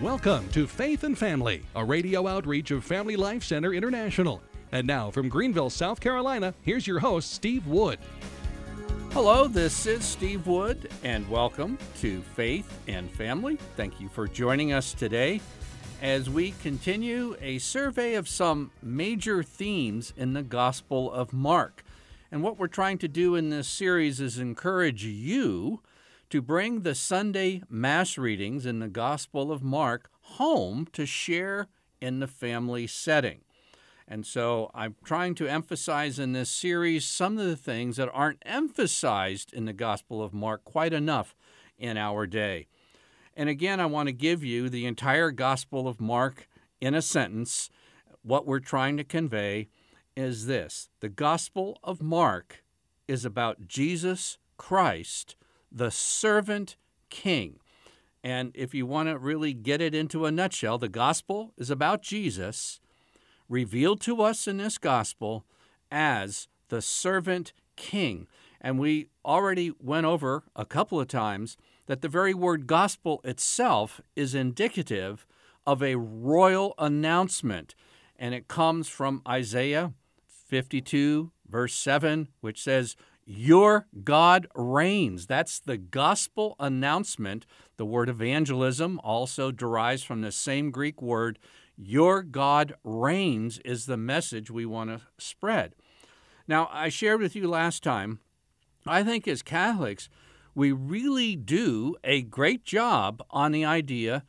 [0.00, 4.40] Welcome to Faith and Family, a radio outreach of Family Life Center International.
[4.72, 7.98] And now from Greenville, South Carolina, here's your host, Steve Wood.
[9.10, 13.58] Hello, this is Steve Wood, and welcome to Faith and Family.
[13.76, 15.42] Thank you for joining us today
[16.00, 21.84] as we continue a survey of some major themes in the Gospel of Mark.
[22.32, 25.82] And what we're trying to do in this series is encourage you
[26.30, 31.66] to bring the Sunday Mass readings in the Gospel of Mark home to share
[32.00, 33.40] in the family setting.
[34.06, 38.42] And so I'm trying to emphasize in this series some of the things that aren't
[38.46, 41.34] emphasized in the Gospel of Mark quite enough
[41.76, 42.68] in our day.
[43.36, 46.48] And again, I want to give you the entire Gospel of Mark
[46.80, 47.70] in a sentence.
[48.22, 49.68] What we're trying to convey
[50.16, 52.62] is this the Gospel of Mark
[53.08, 55.34] is about Jesus Christ
[55.70, 56.76] the servant
[57.08, 57.58] king.
[58.22, 62.02] And if you want to really get it into a nutshell, the gospel is about
[62.02, 62.80] Jesus
[63.48, 65.44] revealed to us in this gospel
[65.90, 68.26] as the servant king.
[68.60, 74.00] And we already went over a couple of times that the very word gospel itself
[74.14, 75.26] is indicative
[75.66, 77.74] of a royal announcement.
[78.16, 79.92] And it comes from Isaiah
[80.26, 82.96] 52, verse 7, which says,
[83.30, 85.28] your God reigns.
[85.28, 87.46] That's the gospel announcement.
[87.76, 91.38] The word evangelism also derives from the same Greek word.
[91.76, 95.76] Your God reigns is the message we want to spread.
[96.48, 98.18] Now, I shared with you last time,
[98.84, 100.08] I think as Catholics,
[100.52, 104.24] we really do a great job on the idea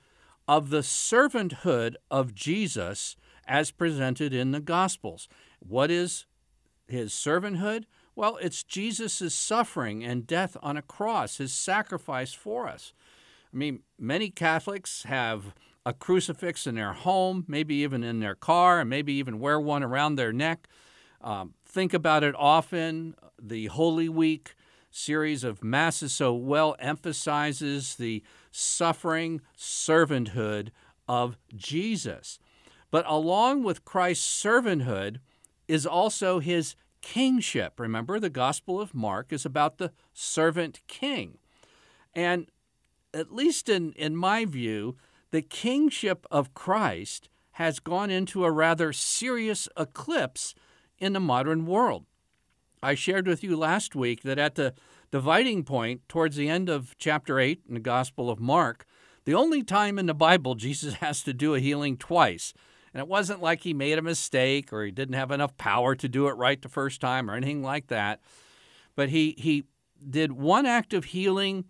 [0.48, 3.16] of the servanthood of Jesus
[3.48, 5.28] as presented in the Gospels.
[5.58, 6.28] What is
[6.88, 7.86] his servanthood?
[8.16, 12.94] Well, it's Jesus' suffering and death on a cross, his sacrifice for us.
[13.54, 15.54] I mean, many Catholics have
[15.86, 19.84] a crucifix in their home, maybe even in their car, and maybe even wear one
[19.84, 20.68] around their neck.
[21.22, 23.16] Um, think about it often.
[23.42, 24.56] The Holy Week
[24.92, 30.70] series of Masses so well emphasizes the suffering servanthood
[31.08, 32.40] of Jesus.
[32.92, 35.20] But along with Christ's servanthood
[35.68, 37.80] is also his kingship.
[37.80, 41.38] Remember, the Gospel of Mark is about the servant king.
[42.14, 42.48] And
[43.14, 44.98] at least in, in my view,
[45.32, 50.56] the kingship of Christ has gone into a rather serious eclipse
[50.98, 52.06] in the modern world.
[52.84, 54.74] I shared with you last week that at the
[55.12, 58.86] dividing point towards the end of chapter 8 in the Gospel of Mark,
[59.26, 62.54] the only time in the Bible Jesus has to do a healing twice
[62.94, 66.10] and it wasn't like he made a mistake or he didn't have enough power to
[66.10, 68.22] do it right the first time or anything like that.
[68.96, 69.66] But he, he
[70.08, 71.66] did one act of healing,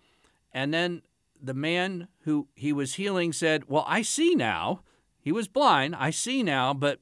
[0.51, 1.01] and then
[1.41, 4.81] the man who he was healing said, Well, I see now.
[5.19, 5.95] He was blind.
[5.95, 6.99] I see now, but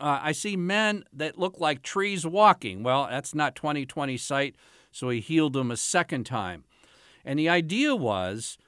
[0.00, 2.82] uh, I see men that look like trees walking.
[2.82, 4.56] Well, that's not 2020 sight,
[4.90, 6.64] so he healed them a second time.
[7.24, 8.58] And the idea was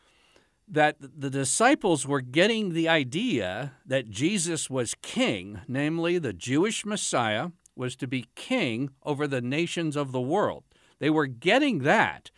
[0.74, 7.50] that the disciples were getting the idea that Jesus was king, namely, the Jewish Messiah
[7.76, 10.64] was to be king over the nations of the world.
[10.98, 12.30] They were getting that.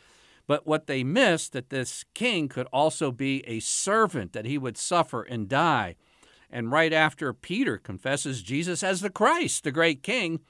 [0.46, 4.76] But what they missed that this king could also be a servant, that he would
[4.76, 5.96] suffer and die.
[6.50, 10.40] And right after Peter confesses Jesus as the Christ, the great king,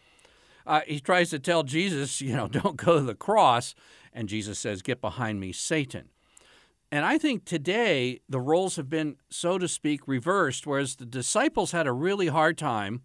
[0.66, 3.74] uh, he tries to tell Jesus, you know, don't go to the cross.
[4.12, 6.10] And Jesus says, Get behind me, Satan.
[6.92, 11.72] And I think today the roles have been, so to speak, reversed, whereas the disciples
[11.72, 13.02] had a really hard time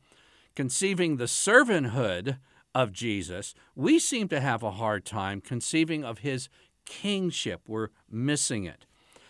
[0.55, 2.37] conceiving the servanthood
[2.75, 3.53] of Jesus.
[3.75, 6.47] We seem to have a hard time conceiving of his
[6.85, 7.61] kingship.
[7.67, 8.85] We're missing it.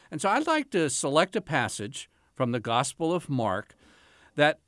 [0.09, 3.75] And so I'd like to select a passage from the Gospel of Mark
[4.35, 4.59] that,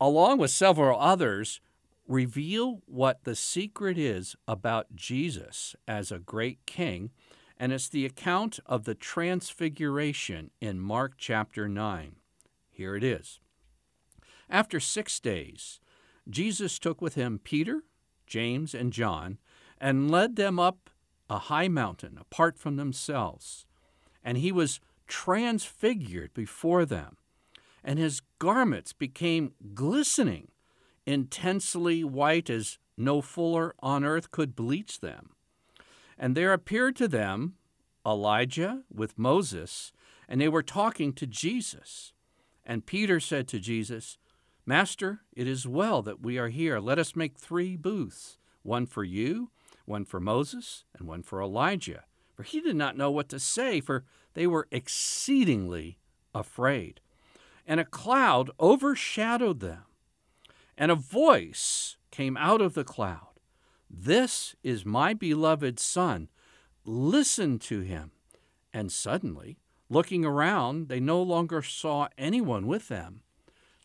[0.00, 1.60] along with several others,
[2.06, 7.10] reveal what the secret is about Jesus as a great king
[7.58, 12.16] and it's the account of the transfiguration in Mark chapter 9.
[12.70, 13.40] Here it is.
[14.50, 15.80] After six days,
[16.28, 17.82] Jesus took with him Peter,
[18.26, 19.38] James, and John,
[19.80, 20.90] and led them up
[21.30, 23.66] a high mountain apart from themselves.
[24.22, 27.16] And he was transfigured before them,
[27.82, 30.48] and his garments became glistening,
[31.06, 35.33] intensely white as no fuller on earth could bleach them.
[36.18, 37.54] And there appeared to them
[38.06, 39.92] Elijah with Moses,
[40.28, 42.12] and they were talking to Jesus.
[42.64, 44.18] And Peter said to Jesus,
[44.66, 46.78] Master, it is well that we are here.
[46.78, 49.50] Let us make three booths one for you,
[49.84, 52.04] one for Moses, and one for Elijah.
[52.34, 55.98] For he did not know what to say, for they were exceedingly
[56.34, 57.00] afraid.
[57.66, 59.84] And a cloud overshadowed them.
[60.76, 63.33] And a voice came out of the cloud
[63.96, 66.28] This is my beloved Son.
[66.84, 68.10] Listen to him.
[68.72, 69.56] And suddenly,
[69.88, 73.20] looking around, they no longer saw anyone with them,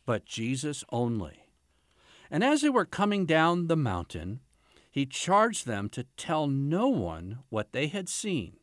[0.08, 1.46] but Jesus only.
[2.32, 4.40] And as they were coming down the mountain,
[4.92, 8.58] he charged them to tell no one what they had seen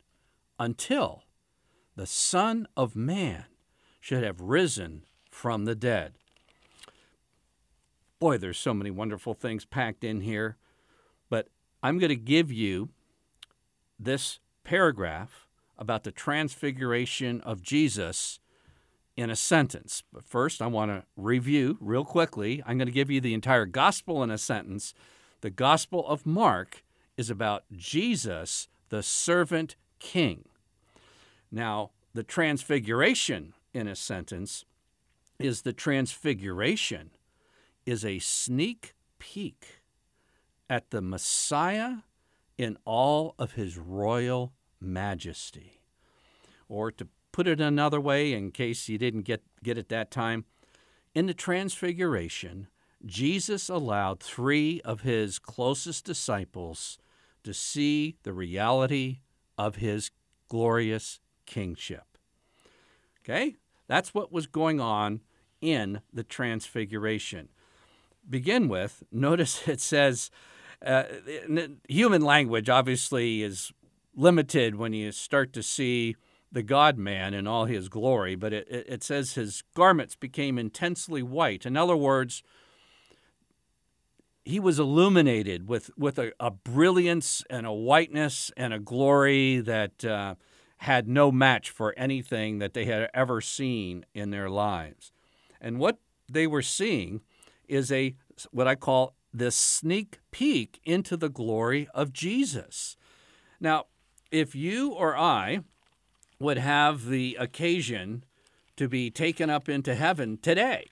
[0.58, 1.22] until
[1.94, 3.44] the Son of Man
[4.00, 6.14] should have risen from the dead.
[8.19, 10.56] Boy, there's so many wonderful things packed in here,
[11.87, 12.88] I'm going to give you
[13.97, 15.47] this paragraph
[15.79, 18.41] about the transfiguration of Jesus
[19.17, 20.03] in a sentence.
[20.12, 22.61] But first, I want to review real quickly.
[22.67, 24.94] I'm going to give you the entire gospel in a sentence.
[25.43, 26.83] The gospel of Mark
[27.17, 30.47] is about Jesus, the servant king.
[31.53, 34.65] Now, the transfiguration in a sentence
[35.38, 37.11] is the transfiguration
[37.87, 39.83] is a sneak peek
[40.68, 41.98] at the Messiah
[42.58, 45.80] in all of his royal majesty.
[46.68, 50.44] Or to put it another way, in case you didn't get, get it that time,
[51.14, 52.68] in the Transfiguration,
[53.04, 56.98] Jesus allowed three of his closest disciples
[57.44, 59.20] to see the reality
[59.56, 60.10] of his
[60.48, 62.18] glorious kingship.
[63.22, 63.56] Okay?
[63.86, 65.20] That's what was going on
[65.60, 67.48] in the Transfiguration.
[68.28, 70.30] Begin with, notice it says,
[70.84, 71.05] uh,
[71.88, 73.73] human language obviously is
[74.14, 76.17] limited when you start to see
[76.52, 81.23] the God man in all his glory, but it, it says his garments became intensely
[81.23, 81.67] white.
[81.67, 82.43] In other words,
[84.44, 90.05] he was illuminated with, with a, a brilliance and a whiteness and a glory that
[90.05, 90.37] uh,
[90.78, 95.12] had no match for anything that they had ever seen in their lives.
[95.61, 95.99] And what
[96.31, 97.23] they were seeing
[97.69, 98.14] is a
[98.52, 102.97] what I call this sneak peek into the glory of Jesus.
[103.61, 103.87] Now,
[104.31, 105.61] if you or I
[106.38, 108.25] would have the occasion
[108.77, 110.87] to be taken up into heaven today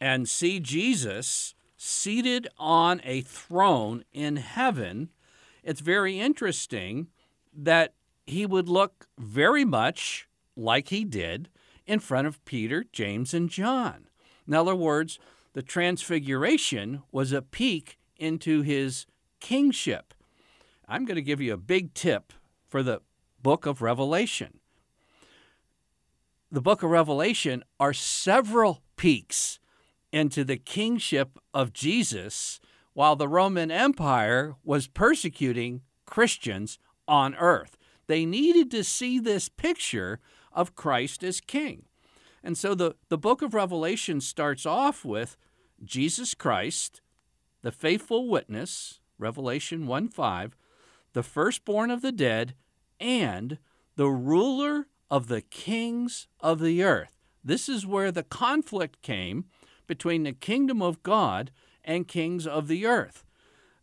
[0.00, 5.10] and see Jesus seated on a throne in heaven,
[5.64, 7.08] it's very interesting
[7.52, 7.94] that
[8.26, 11.48] he would look very much like he did
[11.86, 14.06] in front of Peter, James, and John.
[14.46, 15.18] In other words,
[15.54, 19.06] the transfiguration was a peek into his
[19.40, 20.14] kingship.
[20.88, 22.32] I'm going to give you a big tip
[22.68, 23.00] for the
[23.42, 24.60] book of Revelation.
[26.50, 29.58] The book of Revelation are several peeks
[30.12, 32.60] into the kingship of Jesus
[32.92, 36.78] while the Roman Empire was persecuting Christians
[37.08, 37.78] on earth.
[38.06, 40.20] They needed to see this picture
[40.52, 41.84] of Christ as king.
[42.44, 45.36] And so the, the book of Revelation starts off with
[45.84, 47.00] Jesus Christ,
[47.62, 50.56] the faithful witness, Revelation 1 5,
[51.12, 52.54] the firstborn of the dead,
[52.98, 53.58] and
[53.96, 57.18] the ruler of the kings of the earth.
[57.44, 59.44] This is where the conflict came
[59.86, 61.50] between the kingdom of God
[61.84, 63.24] and kings of the earth.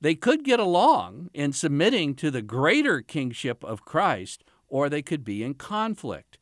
[0.01, 5.25] They could get along in submitting to the greater kingship of Christ, or they could
[5.25, 6.37] be in conflict.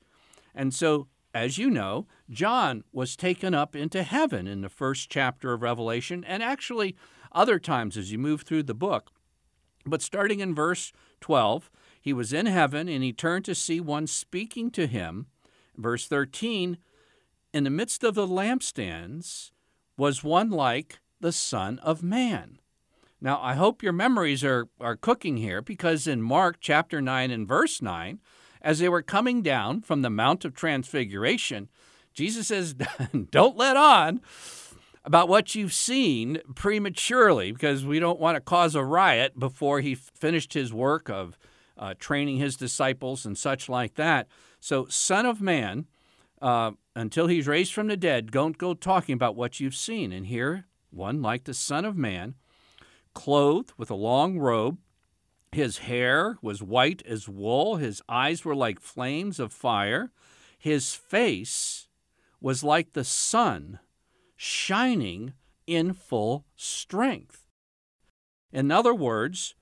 [0.53, 5.53] And so, as you know, John was taken up into heaven in the first chapter
[5.53, 6.95] of Revelation, and actually
[7.31, 9.11] other times as you move through the book.
[9.85, 10.91] But starting in verse
[11.21, 11.69] 12,
[12.01, 15.27] he was in heaven and he turned to see one speaking to him.
[15.75, 16.77] Verse 13,
[17.53, 19.51] in the midst of the lampstands
[19.97, 22.59] was one like the Son of Man.
[23.19, 27.47] Now, I hope your memories are, are cooking here because in Mark chapter 9 and
[27.47, 28.19] verse 9,
[28.61, 31.69] as they were coming down from the Mount of Transfiguration,
[32.13, 32.75] Jesus says,
[33.31, 34.21] Don't let on
[35.05, 39.95] about what you've seen prematurely because we don't want to cause a riot before he
[39.95, 41.37] finished his work of
[41.77, 44.27] uh, training his disciples and such like that.
[44.59, 45.85] So, Son of Man,
[46.41, 50.11] uh, until he's raised from the dead, don't go talking about what you've seen.
[50.11, 52.35] And here, one like the Son of Man,
[53.13, 54.77] clothed with a long robe.
[55.57, 57.77] His hair was white as wool.
[57.77, 60.11] His eyes were like flames of fire.
[60.59, 61.87] His face
[62.39, 63.79] was like the sun
[64.35, 65.33] shining
[65.65, 67.47] in full strength.
[68.53, 69.55] In other words,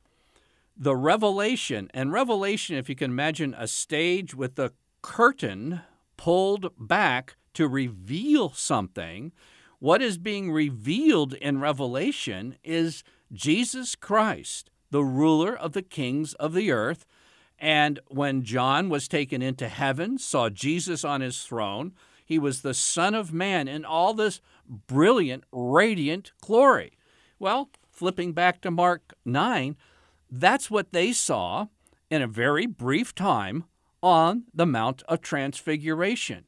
[0.75, 5.79] the revelation, and revelation, if you can imagine a stage with the curtain
[6.17, 9.31] pulled back to reveal something,
[9.79, 16.53] what is being revealed in Revelation is Jesus Christ, the ruler of the kings of
[16.53, 17.05] the earth.
[17.57, 21.93] And when John was taken into heaven, saw Jesus on his throne,
[22.25, 26.97] He was the Son of Man in all this brilliant, radiant glory.
[27.39, 29.75] Well, flipping back to Mark 9,
[30.29, 31.67] that's what they saw
[32.09, 33.65] in a very brief time
[34.01, 36.45] on the Mount of Transfiguration.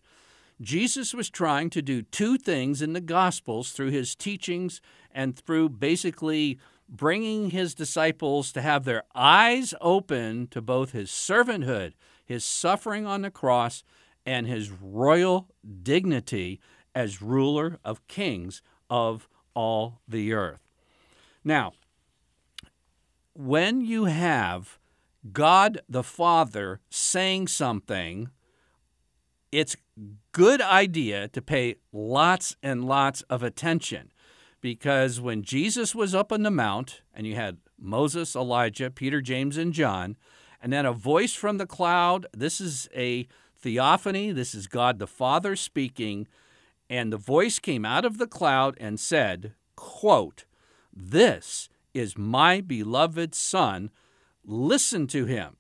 [0.60, 5.70] Jesus was trying to do two things in the Gospels through his teachings and through
[5.70, 11.94] basically bringing his disciples to have their eyes open to both his servanthood,
[12.26, 13.84] his suffering on the cross,
[14.26, 15.48] and his royal
[15.84, 16.60] dignity
[16.94, 20.68] as ruler of kings of all the earth.
[21.44, 21.74] Now,
[23.34, 24.80] when you have
[25.32, 28.30] God the Father saying something,
[29.52, 29.76] it's
[30.32, 34.12] good idea to pay lots and lots of attention
[34.62, 39.58] because when Jesus was up on the mount and you had Moses, Elijah, Peter, James,
[39.58, 40.18] and John,
[40.62, 45.08] and then a voice from the cloud, this is a theophany, this is God the
[45.08, 46.28] Father speaking,
[46.90, 50.46] and the voice came out of the cloud and said, quote,
[50.94, 53.92] This is my beloved Son,
[54.46, 55.58] listen to him.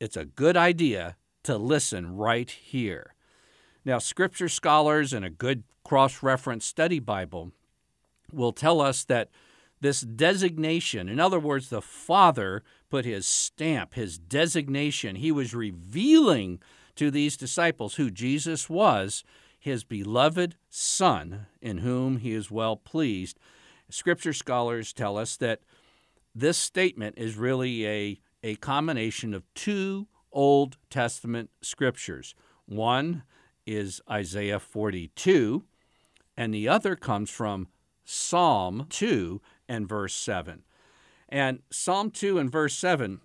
[0.00, 3.14] It's a good idea to listen right here.
[3.84, 7.52] Now, scripture scholars and a good cross reference study Bible
[8.32, 9.30] will tell us that
[9.80, 16.60] this designation, in other words, the Father put his stamp, his designation, he was revealing
[16.96, 19.22] to these disciples who Jesus was,
[19.58, 23.38] his beloved Son, in whom he is well pleased.
[23.90, 25.60] Scripture scholars tell us that
[26.34, 32.34] this statement is really a, a combination of two Old Testament scriptures.
[32.66, 33.22] One
[33.66, 35.64] is Isaiah 42,
[36.36, 37.68] and the other comes from
[38.10, 39.38] Psalm 2
[39.68, 40.62] and verse 7.
[41.28, 43.20] And Psalm 2 and verse 7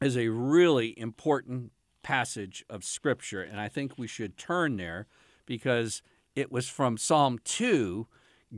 [0.00, 1.72] is a really important
[2.04, 5.08] passage of Scripture, and I think we should turn there
[5.46, 6.00] because
[6.36, 8.06] it was from Psalm 2.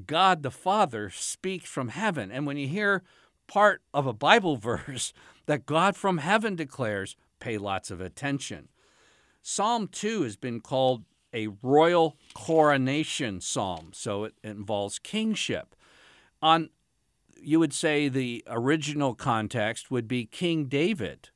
[0.06, 2.30] God the Father speaks from heaven.
[2.30, 3.02] And when you hear
[3.46, 5.14] part of a Bible verse
[5.46, 8.68] that God from heaven declares, pay lots of attention.
[9.40, 15.75] Psalm 2 has been called a royal coronation psalm, so it involves kingship.
[16.42, 16.71] On
[17.40, 21.30] you would say the original context would be King David,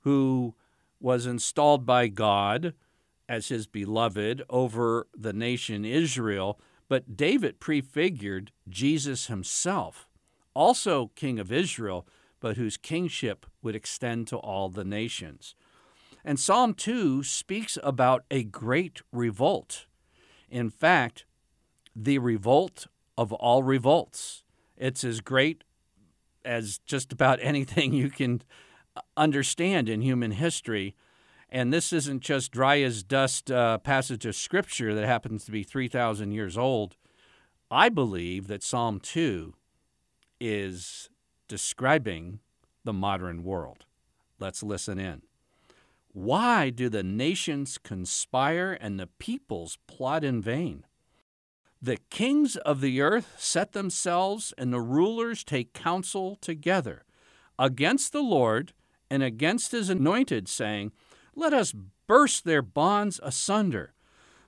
[0.00, 0.54] who
[1.00, 2.74] was installed by God
[3.28, 10.08] as his beloved over the nation Israel, but David prefigured Jesus himself,
[10.54, 12.06] also king of Israel,
[12.40, 15.54] but whose kingship would extend to all the nations.
[16.26, 19.86] And Psalm 2 speaks about a great revolt.
[20.50, 21.24] In fact,
[21.94, 24.42] the revolt of all revolts.
[24.76, 25.62] It's as great
[26.44, 28.42] as just about anything you can
[29.16, 30.96] understand in human history.
[31.48, 35.62] And this isn't just dry as dust uh, passage of scripture that happens to be
[35.62, 36.96] 3,000 years old.
[37.70, 39.54] I believe that Psalm 2
[40.40, 41.08] is
[41.46, 42.40] describing
[42.82, 43.84] the modern world.
[44.40, 45.22] Let's listen in.
[46.16, 50.86] Why do the nations conspire and the peoples plot in vain?
[51.82, 57.04] The kings of the earth set themselves, and the rulers take counsel together
[57.58, 58.72] against the Lord
[59.10, 60.92] and against his anointed, saying,
[61.34, 61.74] Let us
[62.06, 63.92] burst their bonds asunder.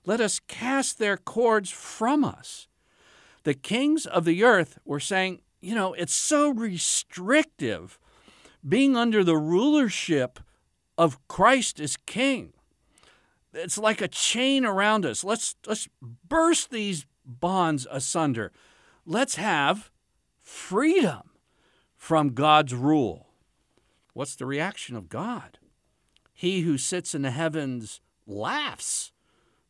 [0.06, 2.66] Let us cast their cords from us.
[3.42, 7.98] The kings of the earth were saying, You know, it's so restrictive
[8.66, 10.40] being under the rulership
[10.98, 12.52] of Christ as King.
[13.54, 15.24] It's like a chain around us.
[15.24, 18.52] Let's, let's burst these bonds asunder.
[19.06, 19.90] Let's have
[20.42, 21.30] freedom
[21.96, 23.28] from God's rule.
[24.12, 25.58] What's the reaction of God?
[26.34, 29.12] He who sits in the heavens laughs.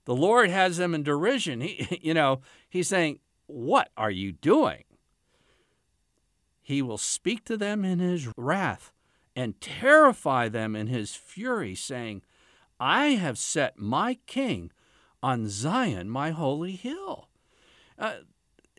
[0.07, 1.61] The Lord has them in derision.
[1.61, 4.85] He, you know, he's saying, What are you doing?
[6.63, 8.93] He will speak to them in his wrath
[9.38, 12.23] and terrify them in his fury, saying,
[12.80, 14.73] I have set my king
[15.23, 17.28] on Zion, my holy hill.
[17.97, 18.14] Uh,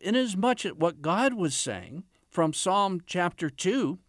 [0.02, 4.00] inasmuch as what God was saying from Psalm chapter 2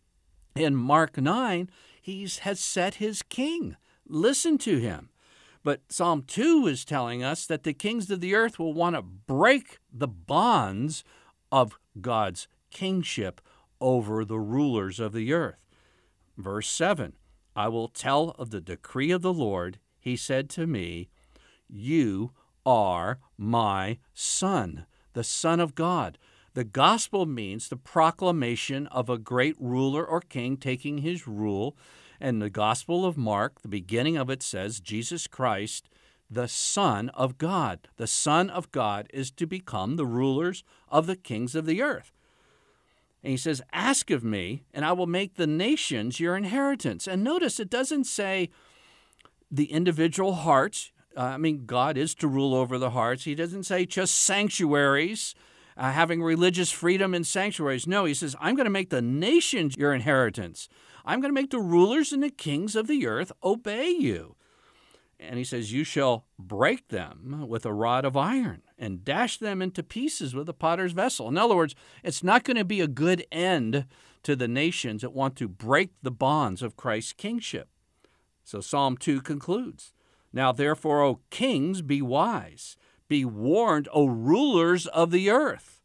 [0.56, 1.70] in Mark 9,
[2.02, 3.76] he has set his king.
[4.08, 5.10] Listen to him.
[5.62, 9.02] But Psalm 2 is telling us that the kings of the earth will want to
[9.02, 11.04] break the bonds
[11.52, 13.40] of God's kingship
[13.80, 15.60] over the rulers of the earth.
[16.40, 17.14] Verse 7
[17.56, 19.78] I will tell of the decree of the Lord.
[19.98, 21.08] He said to me,
[21.68, 22.32] You
[22.64, 26.18] are my son, the Son of God.
[26.54, 31.76] The gospel means the proclamation of a great ruler or king taking his rule.
[32.20, 35.88] And the Gospel of Mark, the beginning of it says, Jesus Christ
[36.30, 37.88] the Son of God.
[37.96, 42.12] The Son of God is to become the rulers of the kings of the earth.
[43.22, 47.06] And he says, Ask of me, and I will make the nations your inheritance.
[47.06, 48.50] And notice it doesn't say
[49.50, 50.92] the individual hearts.
[51.16, 53.24] Uh, I mean, God is to rule over the hearts.
[53.24, 55.34] He doesn't say just sanctuaries,
[55.76, 57.86] uh, having religious freedom in sanctuaries.
[57.86, 60.68] No, he says, I'm going to make the nations your inheritance.
[61.04, 64.36] I'm going to make the rulers and the kings of the earth obey you.
[65.18, 69.60] And he says, You shall break them with a rod of iron and dash them
[69.60, 71.28] into pieces with a potter's vessel.
[71.28, 73.84] In other words, it's not going to be a good end
[74.22, 77.68] to the nations that want to break the bonds of Christ's kingship.
[78.42, 79.92] So Psalm 2 concludes
[80.32, 82.76] Now therefore, O kings, be wise.
[83.06, 85.82] Be warned, O rulers of the earth.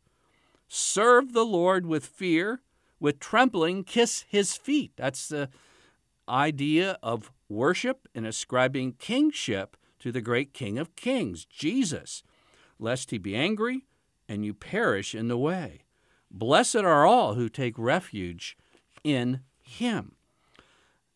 [0.68, 2.62] Serve the Lord with fear,
[3.00, 4.94] with trembling, kiss his feet.
[4.96, 5.50] That's the
[6.30, 12.24] idea of worship and ascribing kingship to the great King of Kings, Jesus,
[12.80, 13.86] lest he be angry
[14.28, 15.82] and you perish in the way.
[16.32, 18.58] Blessed are all who take refuge
[19.04, 20.16] in him.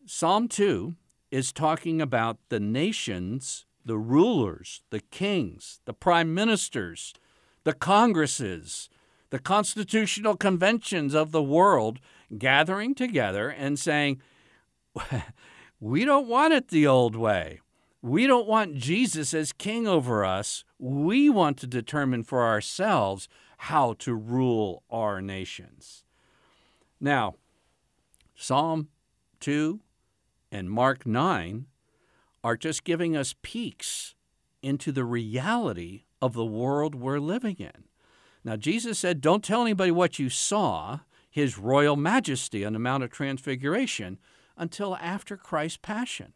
[0.06, 0.94] Psalm 2
[1.30, 7.14] is talking about the nations, the rulers, the kings, the prime ministers,
[7.64, 8.88] the congresses,
[9.30, 12.00] the constitutional conventions of the world
[12.36, 14.20] gathering together and saying,
[15.80, 17.60] We don't want it the old way.
[18.02, 20.64] We don't want Jesus as king over us.
[20.78, 23.28] We want to determine for ourselves
[23.58, 26.04] how to rule our nations.
[26.98, 27.34] Now,
[28.34, 28.88] Psalm
[29.40, 29.80] 2
[30.50, 31.66] and Mark 9
[32.42, 34.14] are just giving us peeks
[34.62, 37.84] into the reality of the world we're living in.
[38.44, 43.04] Now, Jesus said, Don't tell anybody what you saw, his royal majesty on the Mount
[43.04, 44.18] of Transfiguration,
[44.56, 46.32] until after Christ's passion.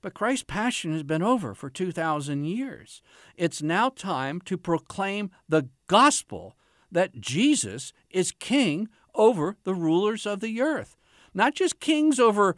[0.00, 3.02] But Christ's passion has been over for 2,000 years.
[3.36, 6.56] It's now time to proclaim the gospel
[6.90, 10.96] that Jesus is king over the rulers of the earth.
[11.34, 12.56] Not just kings over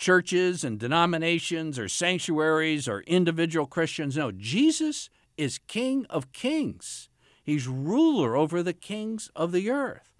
[0.00, 4.16] churches and denominations or sanctuaries or individual Christians.
[4.16, 7.10] No, Jesus is King of kings.
[7.42, 10.10] He's ruler over the kings of the earth.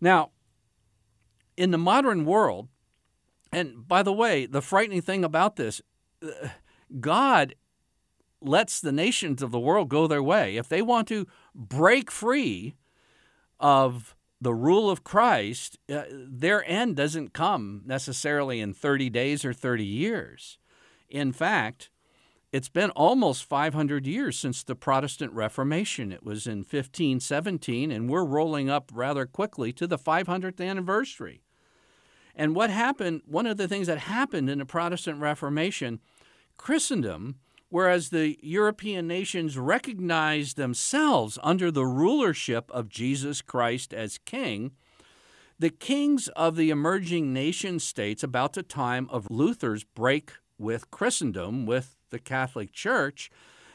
[0.00, 0.30] Now,
[1.56, 2.68] in the modern world,
[3.52, 5.80] and by the way, the frightening thing about this,
[7.00, 7.54] God
[8.40, 10.56] lets the nations of the world go their way.
[10.56, 12.76] If they want to break free
[13.58, 19.52] of the rule of Christ, uh, their end doesn't come necessarily in 30 days or
[19.52, 20.58] 30 years.
[21.08, 21.90] In fact,
[22.52, 26.10] it's been almost 500 years since the Protestant Reformation.
[26.10, 31.42] It was in 1517, and we're rolling up rather quickly to the 500th anniversary.
[32.34, 36.00] And what happened, one of the things that happened in the Protestant Reformation,
[36.56, 37.36] Christendom,
[37.68, 44.72] whereas the European nations recognized themselves under the rulership of Jesus Christ as king,
[45.58, 51.66] the kings of the emerging nation states, about the time of Luther's break with Christendom,
[51.66, 53.30] with the Catholic Church,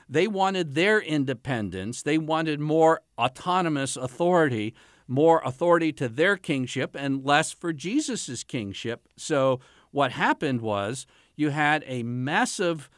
[0.08, 2.04] they wanted their independence.
[2.04, 4.76] They wanted more autonomous authority
[5.08, 9.08] more authority to their kingship and less for Jesus' kingship.
[9.18, 9.60] So,
[9.92, 12.90] what happened was you had a massive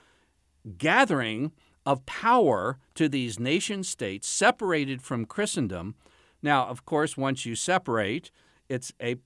[0.78, 1.52] gathering
[1.86, 5.96] of power to these nation states separated from Christendom.
[6.42, 8.32] Now, of course, once you separate,
[8.68, 9.18] it's a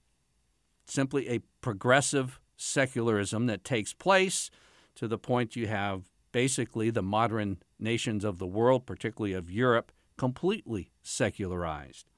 [0.86, 4.52] simply a progressive secularism that takes place
[4.96, 9.92] to the point you have basically the modern nations of the world, particularly of Europe,
[10.18, 12.11] completely secularized.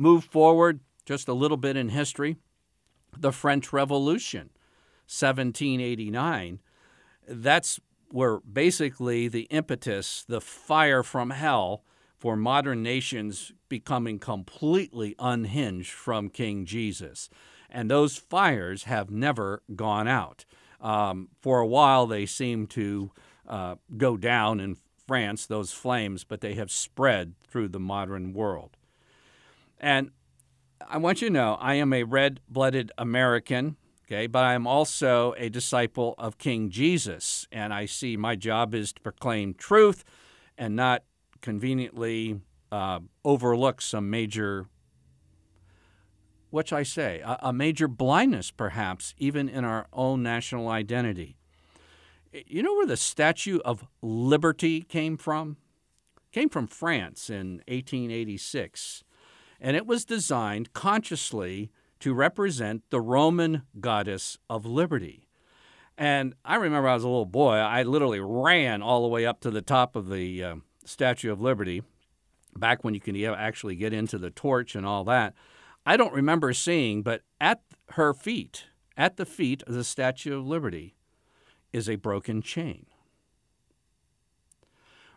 [0.00, 2.38] Move forward just a little bit in history.
[3.18, 4.48] The French Revolution,
[5.06, 6.58] 1789.
[7.28, 7.78] That's
[8.10, 11.84] where basically the impetus, the fire from hell
[12.16, 17.28] for modern nations becoming completely unhinged from King Jesus.
[17.68, 20.46] And those fires have never gone out.
[20.80, 23.10] Um, for a while, they seem to
[23.46, 28.78] uh, go down in France, those flames, but they have spread through the modern world.
[29.80, 30.10] And
[30.86, 34.66] I want you to know I am a red blooded American, okay, but I am
[34.66, 37.48] also a disciple of King Jesus.
[37.50, 40.04] And I see my job is to proclaim truth
[40.58, 41.02] and not
[41.40, 42.40] conveniently
[42.70, 44.66] uh, overlook some major,
[46.50, 51.36] what should I say, a, a major blindness perhaps, even in our own national identity.
[52.32, 55.56] You know where the Statue of Liberty came from?
[56.16, 59.02] It came from France in 1886
[59.60, 61.70] and it was designed consciously
[62.00, 65.28] to represent the Roman goddess of liberty.
[65.98, 69.40] And I remember I was a little boy, I literally ran all the way up
[69.40, 71.82] to the top of the uh, Statue of Liberty,
[72.56, 75.34] back when you can actually get into the torch and all that.
[75.84, 78.64] I don't remember seeing, but at her feet,
[78.96, 80.94] at the feet of the Statue of Liberty,
[81.72, 82.86] is a broken chain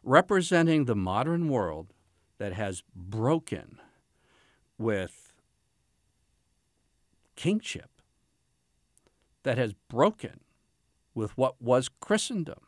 [0.03, 1.93] representing the modern world
[2.37, 3.79] that has broken
[4.77, 5.33] with
[7.35, 7.89] kingship,
[9.43, 10.39] that has broken
[11.13, 12.59] with what was Christendom.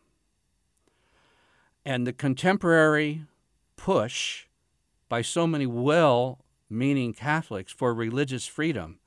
[1.86, 3.24] And the contemporary
[3.78, 4.46] push
[5.08, 6.40] by so many well
[6.70, 9.00] meaning Catholics for religious freedom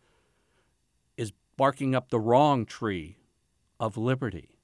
[1.17, 3.17] is barking up the wrong tree
[3.81, 4.59] of liberty.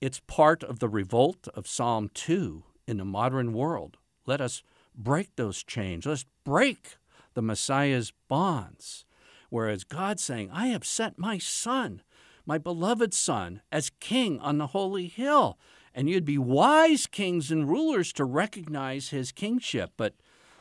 [0.00, 3.96] It's part of the revolt of Psalm 2 in the modern world.
[4.26, 4.62] Let us
[4.96, 6.06] break those chains.
[6.06, 6.96] Let's break
[7.34, 9.04] the Messiah's bonds.
[9.50, 12.02] Whereas God's saying, I have set my son,
[12.44, 15.58] my beloved son, as king on the holy hill.
[15.94, 19.92] And you'd be wise kings and rulers to recognize his kingship.
[19.96, 20.14] But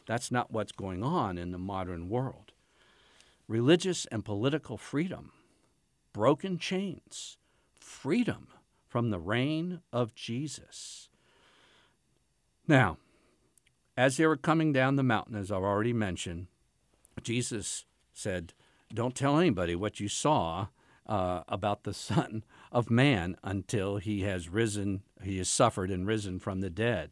[0.05, 2.51] that's not what's going on in the modern world.
[3.47, 5.31] Religious and political freedom,
[6.13, 7.37] broken chains,
[7.79, 8.47] freedom
[8.87, 11.09] from the reign of Jesus.
[12.67, 12.97] Now,
[13.97, 16.47] as they were coming down the mountain, as I've already mentioned,
[17.23, 18.53] Jesus said,
[18.93, 20.67] Don't tell anybody what you saw
[21.07, 26.39] uh, about the Son of Man until he has risen, he has suffered and risen
[26.39, 27.11] from the dead.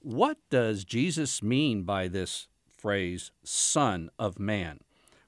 [0.00, 4.80] What does Jesus mean by this phrase, Son of Man?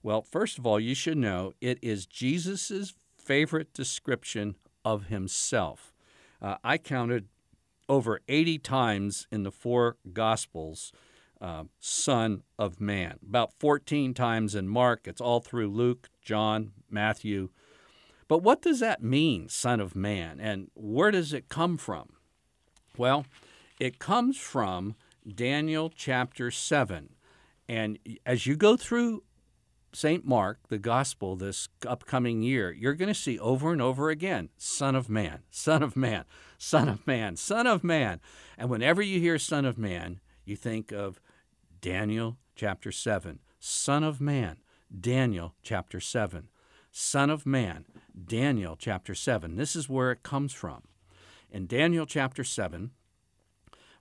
[0.02, 5.92] Well, first of all, you should know it is Jesus' favorite description of himself.
[6.40, 7.28] Uh, I counted
[7.88, 10.92] over 80 times in the four Gospels,
[11.40, 13.18] uh, Son of Man.
[13.26, 15.06] About 14 times in Mark.
[15.06, 17.50] It's all through Luke, John, Matthew.
[18.28, 20.40] But what does that mean, Son of Man?
[20.40, 22.10] And where does it come from?
[22.96, 23.26] Well,
[23.78, 24.96] it comes from
[25.32, 27.10] Daniel chapter 7.
[27.68, 29.22] And as you go through
[29.96, 30.26] St.
[30.26, 34.94] Mark, the gospel this upcoming year, you're going to see over and over again Son
[34.94, 36.26] of Man, Son of Man,
[36.58, 38.20] Son of Man, Son of Man.
[38.58, 41.18] And whenever you hear Son of Man, you think of
[41.80, 44.58] Daniel chapter 7, Son of Man,
[45.00, 46.48] Daniel chapter 7,
[46.92, 47.86] Son of Man,
[48.22, 49.56] Daniel chapter 7.
[49.56, 50.82] This is where it comes from.
[51.50, 52.90] In Daniel chapter 7,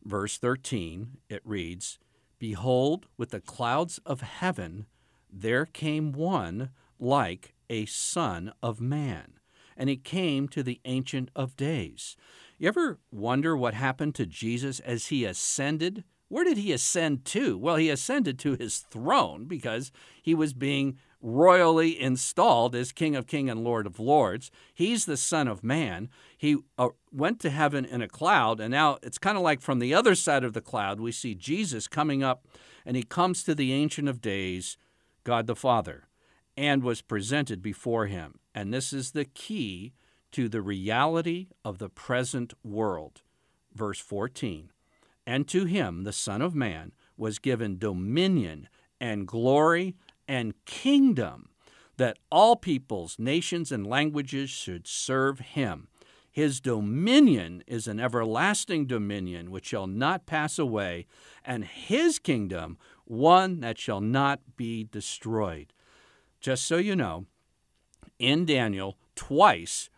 [0.03, 1.99] verse 13, it reads,
[2.37, 4.87] Behold, with the clouds of heaven,
[5.35, 6.69] there came one
[6.99, 9.33] like a son of man,
[9.75, 12.15] and he came to the Ancient of Days.
[12.57, 16.05] You ever wonder what happened to Jesus as he ascended?
[16.29, 17.57] Where did he ascend to?
[17.57, 23.27] Well, he ascended to his throne because he was being royally installed as King of
[23.27, 24.51] Kings and Lord of Lords.
[24.73, 26.09] He's the Son of Man.
[26.37, 29.79] He uh, went to heaven in a cloud, and now it's kind of like from
[29.79, 32.47] the other side of the cloud, we see Jesus coming up,
[32.85, 34.77] and he comes to the Ancient of Days
[35.25, 36.07] God the Father,
[36.55, 38.35] and was presented before him.
[38.53, 39.91] And this is the key
[40.31, 43.21] to the reality of the present world.
[43.73, 44.71] Verse 14
[45.27, 48.69] And to him, the Son of Man, was given dominion
[49.01, 49.95] and glory
[50.27, 51.49] and kingdom,
[51.97, 55.87] that all peoples, nations, and languages should serve him.
[56.35, 61.07] His dominion is an everlasting dominion which shall not pass away,
[61.45, 65.73] and his kingdom one that shall not be destroyed.
[66.39, 67.25] Just so you know,
[68.19, 69.89] in Daniel, twice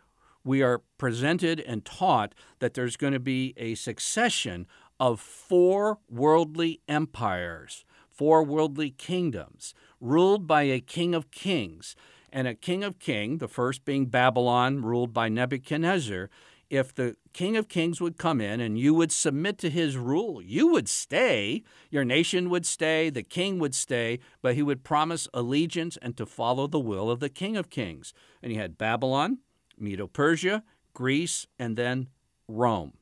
[0.43, 4.65] we are presented and taught that there's going to be a succession
[4.99, 11.95] of four worldly empires, four worldly kingdoms, ruled by a king of kings
[12.31, 16.29] and a king of kings, the first being Babylon, ruled by Nebuchadnezzar,
[16.69, 20.41] if the King of Kings would come in and you would submit to his rule,
[20.41, 25.27] you would stay, your nation would stay, the king would stay, but he would promise
[25.33, 28.13] allegiance and to follow the will of the King of Kings.
[28.41, 29.39] And he had Babylon,
[29.77, 32.07] Medo Persia, Greece, and then
[32.47, 32.93] Rome.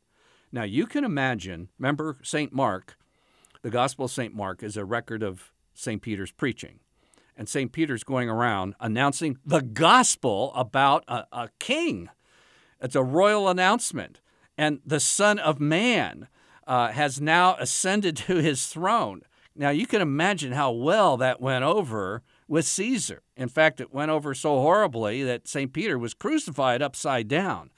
[0.51, 2.53] Now you can imagine, remember St.
[2.53, 2.97] Mark,
[3.61, 4.33] the Gospel of St.
[4.35, 6.01] Mark is a record of St.
[6.01, 6.79] Peter's preaching
[7.37, 7.71] and St.
[7.71, 12.09] Peter's going around announcing the gospel about a, a, king.
[12.81, 14.19] It's a royal announcement.
[14.57, 16.27] And the Son of Man
[16.67, 19.21] uh, has now ascended to his throne.
[19.55, 23.21] Now, you can imagine how well that went over with Caesar.
[23.37, 25.71] In fact, it went over so horribly that St.
[25.71, 27.71] Peter was crucified upside down.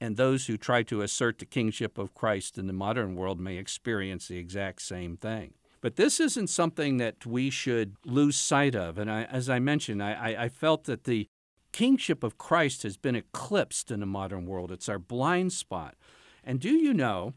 [0.00, 3.56] And those who try to assert the kingship of Christ in the modern world may
[3.56, 5.54] experience the exact same thing.
[5.80, 8.96] But this isn't something that we should lose sight of.
[8.96, 11.28] And I, as I mentioned, I, I felt that the
[11.74, 14.70] kingship of Christ has been eclipsed in the modern world.
[14.70, 15.96] It's our blind spot.
[16.44, 17.34] And do you know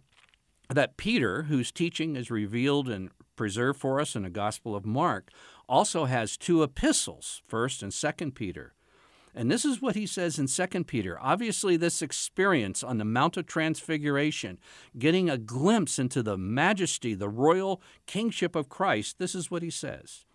[0.70, 5.32] that Peter, whose teaching is revealed and preserved for us in the Gospel of Mark,
[5.68, 8.76] also has two epistles, 1st and 2nd Peter.
[9.34, 11.18] And this is what he says in 2 Peter.
[11.20, 14.60] Obviously, this experience on the Mount of Transfiguration,
[15.00, 19.72] getting a glimpse into the majesty, the royal kingship of Christ, this is what he
[19.72, 20.27] says.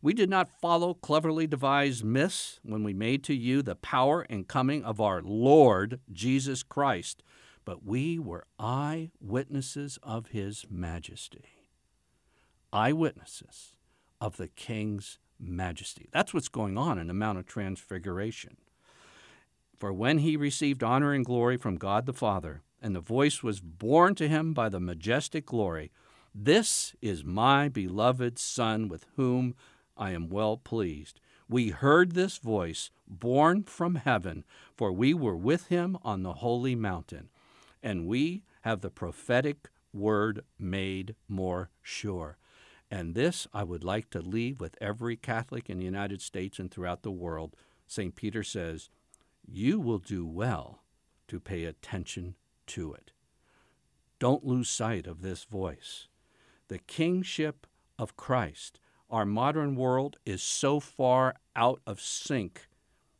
[0.00, 4.46] We did not follow cleverly devised myths when we made to you the power and
[4.46, 7.24] coming of our Lord Jesus Christ,
[7.64, 11.44] but we were eyewitnesses of his majesty.
[12.72, 13.74] Eyewitnesses
[14.20, 16.08] of the king's majesty.
[16.12, 18.56] That's what's going on in the Mount of Transfiguration.
[19.76, 23.60] For when he received honor and glory from God the Father, and the voice was
[23.60, 25.90] borne to him by the majestic glory,
[26.32, 29.54] This is my beloved Son, with whom
[29.98, 31.20] I am well pleased.
[31.48, 34.44] We heard this voice borne from heaven,
[34.76, 37.30] for we were with him on the holy mountain,
[37.82, 42.36] and we have the prophetic word made more sure.
[42.90, 46.70] And this I would like to leave with every Catholic in the United States and
[46.70, 47.54] throughout the world.
[47.86, 48.14] St.
[48.14, 48.90] Peter says,
[49.46, 50.82] You will do well
[51.28, 52.36] to pay attention
[52.68, 53.12] to it.
[54.18, 56.08] Don't lose sight of this voice.
[56.68, 57.66] The kingship
[57.98, 58.80] of Christ.
[59.10, 62.68] Our modern world is so far out of sync